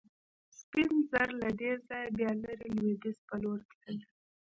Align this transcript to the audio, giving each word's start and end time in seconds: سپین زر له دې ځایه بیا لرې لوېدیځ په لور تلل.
سپین 0.57 0.91
زر 1.09 1.29
له 1.41 1.49
دې 1.59 1.71
ځایه 1.87 2.09
بیا 2.17 2.31
لرې 2.43 2.67
لوېدیځ 2.75 3.17
په 3.27 3.35
لور 3.41 3.59
تلل. 3.81 3.97